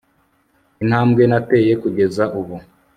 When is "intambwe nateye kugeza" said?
0.81-2.23